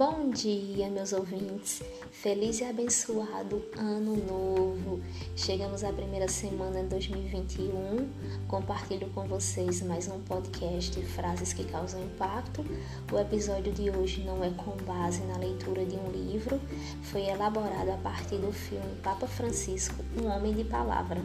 Bom 0.00 0.30
dia, 0.30 0.88
meus 0.88 1.12
ouvintes. 1.12 1.82
Feliz 2.10 2.58
e 2.60 2.64
abençoado 2.64 3.62
ano 3.76 4.16
novo. 4.16 4.98
Chegamos 5.36 5.84
à 5.84 5.92
primeira 5.92 6.26
semana 6.26 6.82
de 6.82 6.88
2021. 6.88 8.08
Compartilho 8.48 9.10
com 9.10 9.26
vocês 9.26 9.82
mais 9.82 10.08
um 10.08 10.18
podcast 10.20 10.98
Frases 11.02 11.52
que 11.52 11.64
causam 11.64 12.02
impacto. 12.02 12.64
O 13.12 13.18
episódio 13.18 13.74
de 13.74 13.90
hoje 13.90 14.24
não 14.24 14.42
é 14.42 14.48
com 14.48 14.74
base 14.86 15.20
na 15.24 15.36
leitura 15.36 15.84
de 15.84 15.96
um 15.96 16.10
livro, 16.10 16.58
foi 17.02 17.26
elaborado 17.26 17.90
a 17.90 17.98
partir 17.98 18.38
do 18.38 18.50
filme 18.50 18.94
Papa 19.02 19.26
Francisco, 19.26 20.02
Um 20.16 20.28
Homem 20.28 20.54
de 20.54 20.64
Palavra. 20.64 21.20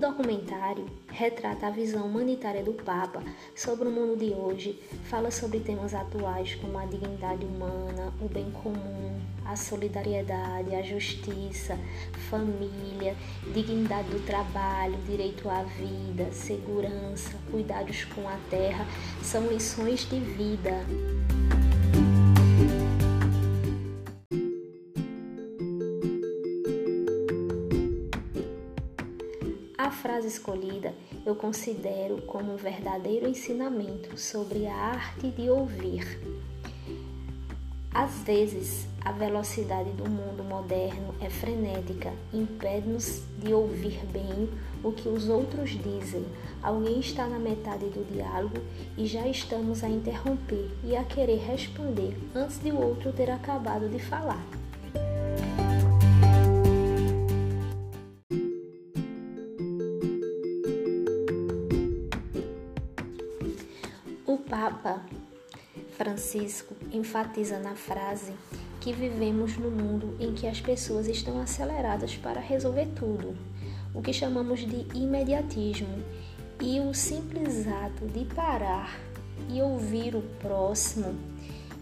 Documentário 0.00 0.86
retrata 1.08 1.66
a 1.66 1.70
visão 1.70 2.06
humanitária 2.06 2.62
do 2.62 2.72
Papa 2.72 3.22
sobre 3.54 3.86
o 3.86 3.90
mundo 3.90 4.16
de 4.16 4.32
hoje, 4.32 4.80
fala 5.04 5.30
sobre 5.30 5.60
temas 5.60 5.94
atuais 5.94 6.54
como 6.54 6.78
a 6.78 6.86
dignidade 6.86 7.44
humana, 7.44 8.12
o 8.20 8.28
bem 8.28 8.50
comum, 8.50 9.20
a 9.44 9.54
solidariedade, 9.54 10.74
a 10.74 10.82
justiça, 10.82 11.78
família, 12.30 13.14
dignidade 13.52 14.08
do 14.08 14.24
trabalho, 14.24 14.96
direito 15.06 15.48
à 15.48 15.62
vida, 15.62 16.32
segurança, 16.32 17.36
cuidados 17.50 18.04
com 18.04 18.26
a 18.28 18.38
terra, 18.48 18.86
são 19.22 19.46
lições 19.46 20.08
de 20.08 20.18
vida. 20.18 20.84
A 29.90 29.92
frase 29.92 30.28
escolhida 30.28 30.94
eu 31.26 31.34
considero 31.34 32.22
como 32.22 32.52
um 32.52 32.56
verdadeiro 32.56 33.28
ensinamento 33.28 34.16
sobre 34.16 34.64
a 34.68 34.72
arte 34.72 35.32
de 35.32 35.50
ouvir. 35.50 36.20
Às 37.92 38.22
vezes, 38.22 38.86
a 39.04 39.10
velocidade 39.10 39.90
do 39.90 40.08
mundo 40.08 40.44
moderno 40.44 41.12
é 41.20 41.28
frenética, 41.28 42.12
impede-nos 42.32 43.24
de 43.42 43.52
ouvir 43.52 44.06
bem 44.12 44.48
o 44.84 44.92
que 44.92 45.08
os 45.08 45.28
outros 45.28 45.70
dizem. 45.70 46.24
Alguém 46.62 47.00
está 47.00 47.26
na 47.26 47.40
metade 47.40 47.86
do 47.86 48.06
diálogo 48.14 48.58
e 48.96 49.06
já 49.06 49.26
estamos 49.26 49.82
a 49.82 49.88
interromper 49.88 50.70
e 50.84 50.94
a 50.94 51.02
querer 51.02 51.40
responder 51.40 52.16
antes 52.32 52.60
de 52.60 52.70
o 52.70 52.80
outro 52.80 53.12
ter 53.12 53.28
acabado 53.28 53.88
de 53.88 53.98
falar. 53.98 54.59
O 64.30 64.38
Papa 64.38 65.00
Francisco 65.96 66.76
enfatiza 66.92 67.58
na 67.58 67.74
frase 67.74 68.32
que 68.80 68.92
vivemos 68.92 69.56
no 69.56 69.72
mundo 69.72 70.16
em 70.20 70.32
que 70.32 70.46
as 70.46 70.60
pessoas 70.60 71.08
estão 71.08 71.40
aceleradas 71.40 72.14
para 72.14 72.40
resolver 72.40 72.86
tudo, 72.94 73.36
o 73.92 74.00
que 74.00 74.12
chamamos 74.12 74.60
de 74.60 74.86
imediatismo, 74.96 76.00
e 76.60 76.78
o 76.78 76.94
simples 76.94 77.66
ato 77.66 78.06
de 78.06 78.24
parar 78.26 79.00
e 79.48 79.60
ouvir 79.60 80.14
o 80.14 80.22
próximo 80.38 81.12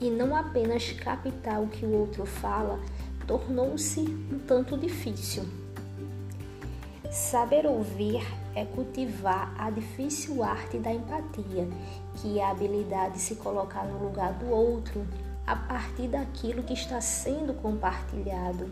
e 0.00 0.08
não 0.08 0.34
apenas 0.34 0.92
captar 0.92 1.60
o 1.60 1.68
que 1.68 1.84
o 1.84 1.92
outro 1.92 2.24
fala 2.24 2.80
tornou-se 3.26 4.00
um 4.00 4.38
tanto 4.38 4.78
difícil. 4.78 5.44
Saber 7.10 7.66
ouvir 7.66 8.24
é 8.54 8.64
cultivar 8.64 9.52
a 9.58 9.68
difícil 9.68 10.44
arte 10.44 10.78
da 10.78 10.92
empatia, 10.92 11.68
que 12.14 12.38
é 12.38 12.44
a 12.44 12.50
habilidade 12.50 13.14
de 13.14 13.20
se 13.20 13.34
colocar 13.34 13.84
no 13.84 13.98
lugar 13.98 14.32
do 14.34 14.48
outro 14.48 15.04
a 15.44 15.56
partir 15.56 16.06
daquilo 16.06 16.62
que 16.62 16.72
está 16.72 17.00
sendo 17.00 17.52
compartilhado. 17.54 18.70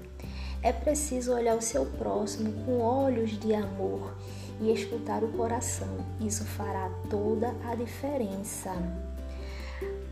É 0.62 0.72
preciso 0.72 1.34
olhar 1.34 1.56
o 1.56 1.62
seu 1.62 1.84
próximo 1.84 2.52
com 2.64 2.80
olhos 2.80 3.36
de 3.40 3.52
amor 3.52 4.16
e 4.60 4.72
escutar 4.72 5.24
o 5.24 5.32
coração. 5.32 5.98
Isso 6.20 6.44
fará 6.44 6.88
toda 7.10 7.52
a 7.68 7.74
diferença. 7.74 8.72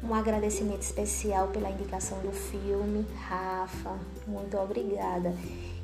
Um 0.03 0.13
agradecimento 0.13 0.83
especial 0.83 1.49
pela 1.49 1.71
indicação 1.71 2.19
do 2.19 2.33
filme, 2.33 3.07
Rafa. 3.29 3.97
Muito 4.27 4.57
obrigada. 4.57 5.33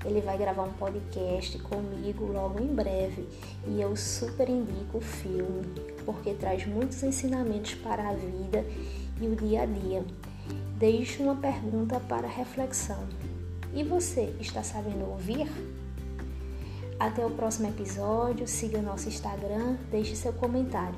Ele 0.04 0.20
vai 0.20 0.36
gravar 0.36 0.62
um 0.62 0.72
podcast 0.72 1.58
comigo 1.60 2.26
logo 2.26 2.60
em 2.60 2.66
breve 2.66 3.28
e 3.66 3.80
eu 3.80 3.96
super 3.96 4.48
indico 4.48 4.98
o 4.98 5.00
filme 5.00 5.92
porque 6.04 6.34
traz 6.34 6.66
muitos 6.66 7.02
ensinamentos 7.02 7.74
para 7.74 8.08
a 8.08 8.12
vida 8.12 8.64
e 9.20 9.26
o 9.26 9.36
dia 9.36 9.62
a 9.62 9.66
dia. 9.66 10.04
Deixo 10.76 11.22
uma 11.22 11.36
pergunta 11.36 12.00
para 12.00 12.26
reflexão. 12.26 13.06
E 13.72 13.84
você 13.84 14.34
está 14.40 14.62
sabendo 14.62 15.08
ouvir? 15.08 15.48
Até 16.98 17.24
o 17.24 17.30
próximo 17.30 17.68
episódio. 17.68 18.46
Siga 18.46 18.82
nosso 18.82 19.08
Instagram, 19.08 19.76
deixe 19.90 20.14
seu 20.16 20.32
comentário. 20.32 20.96